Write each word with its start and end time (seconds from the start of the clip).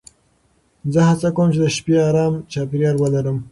زه 0.93 1.01
هڅه 1.09 1.29
کوم 1.35 1.47
چې 1.53 1.59
د 1.63 1.65
شپې 1.75 1.95
ارام 2.09 2.33
چاپېریال 2.51 2.95
ولرم. 2.99 3.37